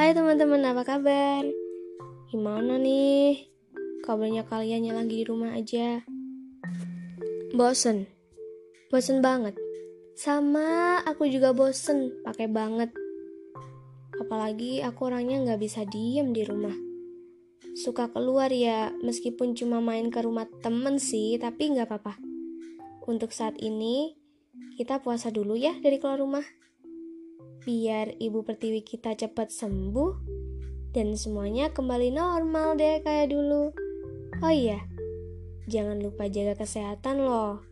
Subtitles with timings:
[0.00, 1.44] Hai teman-teman, apa kabar?
[2.32, 3.52] Gimana nih?
[4.00, 6.00] Kabarnya kalian yang lagi di rumah aja?
[7.52, 8.08] Bosen?
[8.88, 9.60] Bosen banget?
[10.16, 12.96] Sama, aku juga bosen, pakai banget.
[14.16, 16.72] Apalagi aku orangnya nggak bisa diem di rumah.
[17.76, 22.16] Suka keluar ya, meskipun cuma main ke rumah temen sih, tapi nggak apa-apa.
[23.04, 24.16] Untuk saat ini,
[24.80, 26.59] kita puasa dulu ya dari keluar rumah
[27.70, 30.18] biar ibu pertiwi kita cepat sembuh
[30.90, 33.70] dan semuanya kembali normal deh kayak dulu.
[34.42, 34.82] Oh iya,
[35.70, 37.62] jangan lupa jaga kesehatan loh.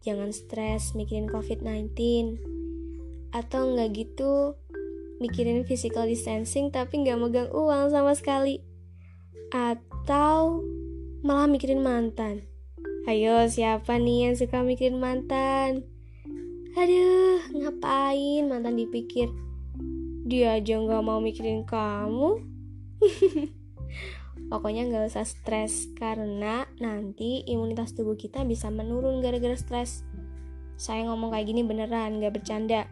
[0.00, 1.92] Jangan stres mikirin COVID-19.
[3.36, 4.56] Atau nggak gitu,
[5.20, 8.64] mikirin physical distancing tapi nggak megang uang sama sekali.
[9.52, 10.64] Atau
[11.20, 12.48] malah mikirin mantan.
[13.04, 15.84] Ayo, siapa nih yang suka mikirin mantan?
[16.74, 19.30] Aduh, ngapain mantan dipikir?
[20.26, 22.42] Dia aja gak mau mikirin kamu.
[24.50, 30.02] Pokoknya gak usah stres Karena nanti imunitas tubuh kita bisa menurun gara-gara stres.
[30.74, 32.90] Saya ngomong kayak gini beneran, gak bercanda.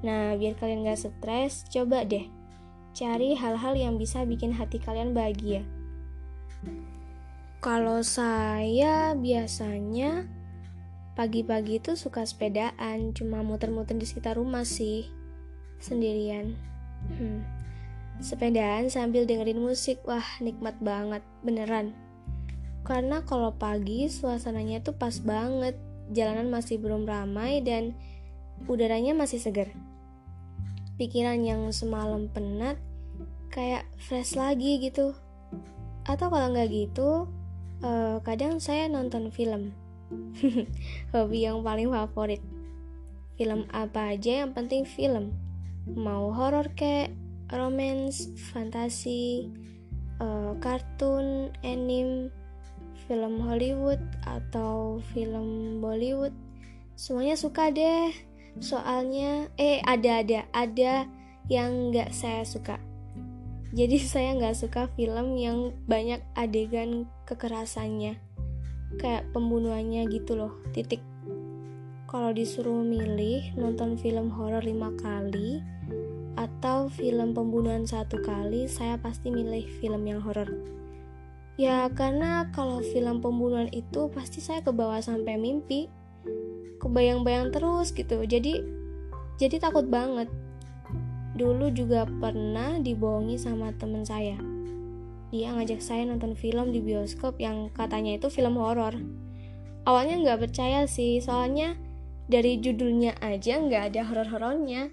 [0.00, 2.24] Nah, biar kalian gak stres, coba deh
[2.96, 5.60] Cari hal-hal yang bisa bikin hati kalian bahagia.
[7.60, 10.37] Kalau saya biasanya
[11.18, 15.10] Pagi-pagi itu suka sepedaan, cuma muter-muter di sekitar rumah sih,
[15.82, 16.54] sendirian.
[17.10, 17.42] Hmm.
[18.22, 21.90] Sepedaan sambil dengerin musik, wah nikmat banget, beneran.
[22.86, 25.74] Karena kalau pagi suasananya tuh pas banget,
[26.14, 27.98] jalanan masih belum ramai dan
[28.70, 29.74] udaranya masih segar.
[31.02, 32.78] Pikiran yang semalam penat
[33.50, 35.18] kayak fresh lagi gitu.
[36.06, 37.26] Atau kalau nggak gitu,
[37.82, 39.74] uh, kadang saya nonton film
[41.12, 42.42] hobi yang paling favorit.
[43.38, 44.44] Film apa aja?
[44.44, 45.34] Yang penting film.
[45.88, 47.14] Mau horor kek
[47.48, 49.48] romance fantasi
[50.20, 52.28] uh, kartun anime
[53.08, 56.34] film Hollywood atau film Bollywood.
[56.98, 58.12] Semuanya suka deh.
[58.58, 60.92] Soalnya eh ada ada ada
[61.46, 62.76] yang nggak saya suka.
[63.72, 68.27] Jadi saya nggak suka film yang banyak adegan kekerasannya
[68.96, 71.04] kayak pembunuhannya gitu loh titik.
[72.08, 75.60] Kalau disuruh milih nonton film horor lima kali
[76.40, 80.48] atau film pembunuhan satu kali saya pasti milih film yang horor.
[81.60, 85.92] Ya karena kalau film pembunuhan itu pasti saya kebawa sampai mimpi.
[86.78, 88.22] Kebayang-bayang terus gitu.
[88.24, 88.62] Jadi
[89.36, 90.30] jadi takut banget.
[91.36, 94.57] Dulu juga pernah dibohongi sama temen saya
[95.28, 98.96] dia ngajak saya nonton film di bioskop yang katanya itu film horor.
[99.84, 101.76] Awalnya nggak percaya sih, soalnya
[102.28, 104.92] dari judulnya aja nggak ada horor-horornya.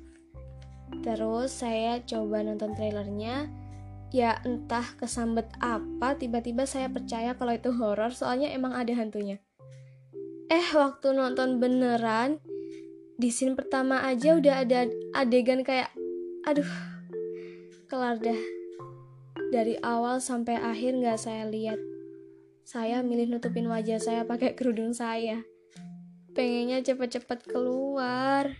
[1.03, 3.47] Terus saya coba nonton trailernya,
[4.12, 9.40] ya entah kesambet apa, tiba-tiba saya percaya kalau itu horor, soalnya emang ada hantunya.
[10.51, 12.40] Eh, waktu nonton beneran,
[13.16, 14.88] di scene pertama aja udah ada
[15.18, 15.91] adegan kayak,
[16.45, 16.69] aduh,
[17.90, 18.55] kelar dah
[19.53, 21.78] dari awal sampai akhir nggak saya lihat.
[22.66, 25.45] Saya milih nutupin wajah saya pakai kerudung saya.
[26.33, 28.57] Pengennya cepet-cepet keluar.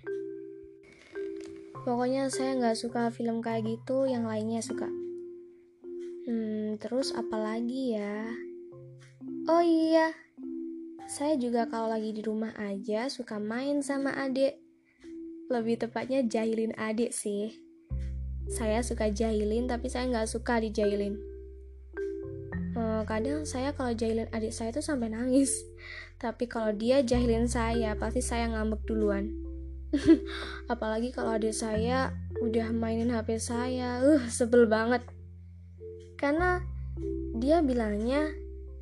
[1.86, 4.90] Pokoknya saya nggak suka film kayak gitu, yang lainnya suka.
[6.26, 8.26] Hmm, terus apa lagi ya?
[9.46, 10.10] Oh iya,
[11.06, 14.58] saya juga kalau lagi di rumah aja suka main sama adik.
[15.54, 17.65] Lebih tepatnya jahilin adik sih
[18.46, 21.18] saya suka jahilin tapi saya nggak suka dijahilin.
[22.76, 25.64] Uh, kadang saya kalau jahilin adik saya tuh sampai nangis.
[26.24, 29.32] Tapi kalau dia jahilin saya pasti saya ngambek duluan.
[30.72, 32.12] Apalagi kalau adik saya
[32.44, 34.04] udah mainin HP saya.
[34.04, 35.08] Uh sebel banget.
[36.20, 36.60] Karena
[37.40, 38.28] dia bilangnya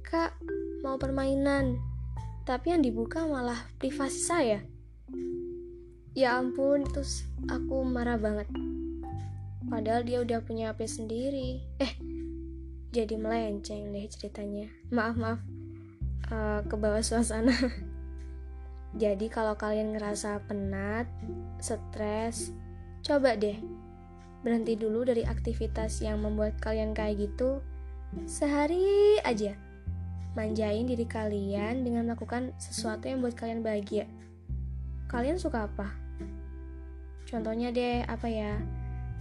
[0.01, 0.41] kak
[0.81, 1.77] mau permainan.
[2.49, 4.59] Tapi yang dibuka malah privasi saya.
[6.17, 8.49] Ya ampun terus aku marah banget
[9.67, 11.63] Padahal dia udah punya HP sendiri.
[11.79, 11.93] Eh,
[12.93, 14.69] jadi melenceng deh ceritanya.
[14.93, 15.39] Maaf, maaf.
[16.29, 17.53] Uh, ke bawah suasana.
[19.01, 21.09] jadi kalau kalian ngerasa penat,
[21.57, 22.53] stres,
[23.01, 23.57] coba deh
[24.43, 27.63] berhenti dulu dari aktivitas yang membuat kalian kayak gitu
[28.27, 29.55] sehari aja.
[30.35, 34.05] Manjain diri kalian dengan melakukan sesuatu yang buat kalian bahagia.
[35.07, 35.93] Kalian suka apa?
[37.29, 38.57] Contohnya deh, apa ya?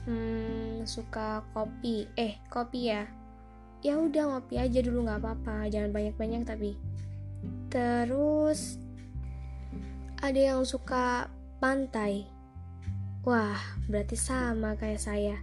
[0.07, 3.07] Hmm, suka kopi eh kopi ya
[3.83, 6.79] ya udah ngopi aja dulu nggak apa-apa jangan banyak-banyak tapi
[7.69, 8.79] terus
[10.23, 11.27] ada yang suka
[11.59, 12.27] pantai
[13.27, 13.59] wah
[13.91, 15.37] berarti sama kayak saya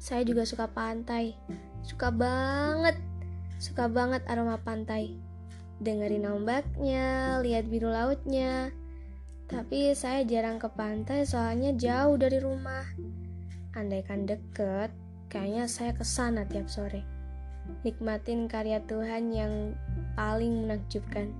[0.00, 1.36] Saya juga suka pantai.
[1.84, 2.96] Suka banget.
[3.60, 5.12] Suka banget aroma pantai.
[5.76, 8.72] Dengerin ombaknya, lihat biru lautnya.
[9.44, 12.88] Tapi saya jarang ke pantai soalnya jauh dari rumah.
[13.70, 14.90] Andaikan deket,
[15.30, 17.06] kayaknya saya ke sana tiap sore.
[17.86, 19.78] Nikmatin karya Tuhan yang
[20.18, 21.30] paling menakjubkan.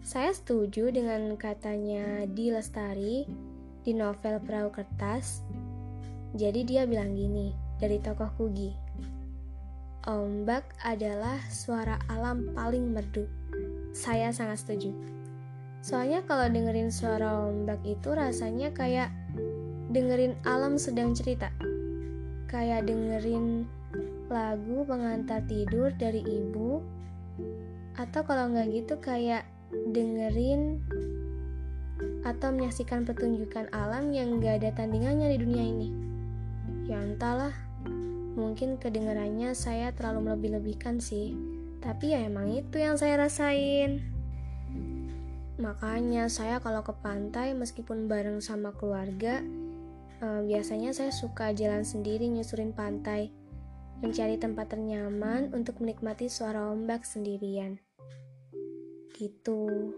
[0.00, 3.28] Saya setuju dengan katanya Di Lestari
[3.84, 5.44] di novel Perahu Kertas.
[6.32, 8.72] Jadi dia bilang gini, dari tokoh Kugi.
[10.08, 13.28] Ombak adalah suara alam paling merdu.
[13.92, 14.96] Saya sangat setuju.
[15.84, 19.12] Soalnya kalau dengerin suara ombak itu rasanya kayak
[19.90, 21.50] dengerin alam sedang cerita.
[22.46, 23.66] Kayak dengerin
[24.30, 26.78] lagu pengantar tidur dari ibu
[27.98, 29.42] atau kalau nggak gitu kayak
[29.90, 30.78] dengerin
[32.22, 35.88] atau menyaksikan pertunjukan alam yang gak ada tandingannya di dunia ini.
[36.86, 37.52] Ya entahlah,
[38.38, 41.34] mungkin kedengarannya saya terlalu melebih-lebihkan sih,
[41.82, 44.04] tapi ya emang itu yang saya rasain.
[45.60, 49.44] Makanya saya kalau ke pantai meskipun bareng sama keluarga,
[50.20, 53.32] eh, biasanya saya suka jalan sendiri nyusurin pantai,
[54.04, 57.80] mencari tempat ternyaman untuk menikmati suara ombak sendirian.
[59.16, 59.92] Gitu.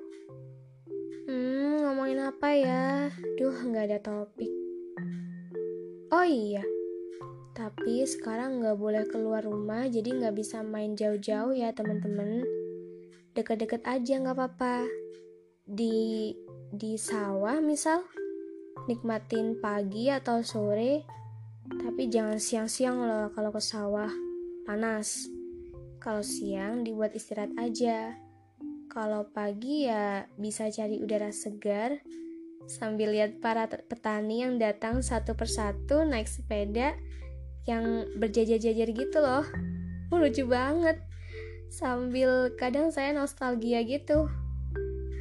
[1.27, 2.87] Hmm ngomongin apa ya?
[3.39, 4.51] Duh nggak ada topik.
[6.13, 6.63] Oh iya
[7.53, 12.45] tapi sekarang nggak boleh keluar rumah jadi nggak bisa main jauh-jauh ya teman-teman.
[13.37, 14.89] Deket-deket aja nggak apa-apa.
[15.69, 16.33] Di
[16.73, 18.01] di sawah misal
[18.91, 21.05] nikmatin pagi atau sore
[21.71, 24.11] tapi jangan siang-siang loh kalau ke sawah
[24.67, 25.31] panas
[26.03, 28.19] kalau siang dibuat istirahat aja
[28.93, 32.03] kalau pagi ya bisa cari udara segar
[32.67, 36.95] sambil lihat para petani yang datang satu persatu naik sepeda
[37.67, 39.47] yang berjajar-jajar gitu loh.
[40.11, 40.99] Oh, lucu banget.
[41.73, 44.29] Sambil kadang saya nostalgia gitu.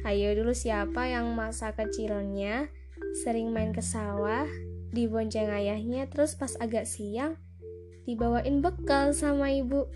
[0.02, 2.66] Ayo dulu siapa yang masa kecilnya
[3.12, 4.48] sering main ke sawah,
[4.92, 7.36] dibonceng ayahnya, terus pas agak siang
[8.08, 9.86] dibawain bekal sama ibu.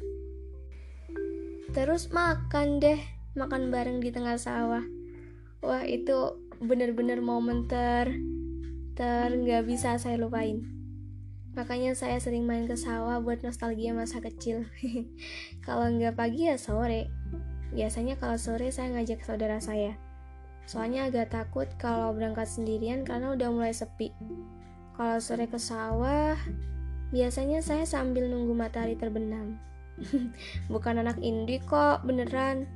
[1.72, 3.00] Terus makan deh
[3.36, 4.84] makan bareng di tengah sawah.
[5.60, 8.16] Wah itu bener-bener momen ter
[8.96, 10.64] ter nggak bisa saya lupain.
[11.56, 14.68] Makanya saya sering main ke sawah buat nostalgia masa kecil.
[15.66, 17.08] Kalau nggak pagi ya sore.
[17.76, 20.05] Biasanya kalau sore saya ngajak saudara saya
[20.66, 24.10] soalnya agak takut kalau berangkat sendirian karena udah mulai sepi
[24.98, 26.34] kalau sore ke sawah
[27.14, 29.56] biasanya saya sambil nunggu matahari terbenam
[30.72, 32.66] bukan anak indie kok beneran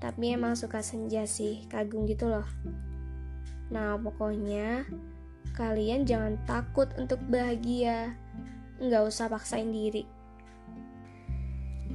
[0.00, 2.48] tapi emang suka senja sih, kagum gitu loh.
[3.68, 4.88] Nah, pokoknya
[5.52, 8.16] kalian jangan takut untuk bahagia.
[8.80, 10.08] Nggak usah paksain diri.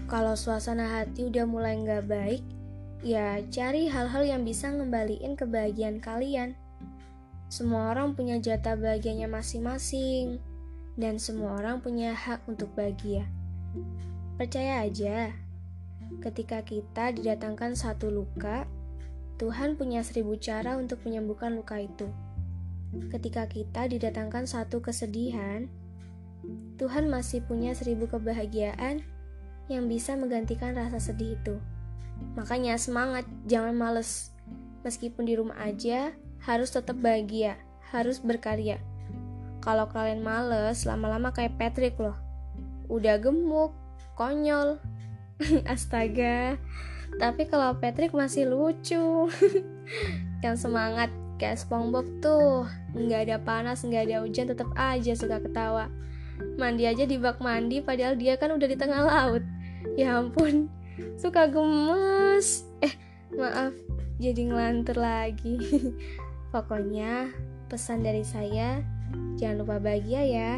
[0.06, 2.46] Kalau suasana hati udah mulai nggak baik,
[3.06, 6.58] ya cari hal-hal yang bisa ngembaliin kebahagiaan kalian.
[7.54, 10.42] Semua orang punya jatah bahagianya masing-masing,
[10.98, 13.30] dan semua orang punya hak untuk bahagia.
[14.36, 15.32] Percaya aja,
[16.22, 18.70] Ketika kita didatangkan satu luka,
[19.36, 22.08] Tuhan punya seribu cara untuk menyembuhkan luka itu.
[23.12, 25.68] Ketika kita didatangkan satu kesedihan,
[26.80, 29.04] Tuhan masih punya seribu kebahagiaan
[29.68, 31.58] yang bisa menggantikan rasa sedih itu.
[32.36, 34.36] Makanya semangat, jangan males.
[34.84, 36.14] Meskipun di rumah aja,
[36.46, 37.58] harus tetap bahagia,
[37.90, 38.78] harus berkarya.
[39.64, 42.14] Kalau kalian males, lama-lama kayak Patrick loh.
[42.86, 43.74] Udah gemuk,
[44.14, 44.78] konyol,
[45.74, 46.56] Astaga.
[47.16, 49.30] Tapi kalau Patrick masih lucu.
[50.46, 51.10] yang semangat
[51.42, 52.68] kayak SpongeBob tuh.
[52.96, 55.92] Nggak ada panas, nggak ada hujan, tetap aja suka ketawa.
[56.60, 59.44] Mandi aja di bak mandi padahal dia kan udah di tengah laut.
[59.96, 60.68] Ya ampun,
[61.18, 62.68] suka gemes.
[62.84, 62.94] Eh,
[63.36, 63.74] maaf,
[64.22, 65.60] jadi ngelantur lagi.
[66.54, 67.32] Pokoknya
[67.68, 68.80] pesan dari saya,
[69.36, 70.54] jangan lupa bahagia ya.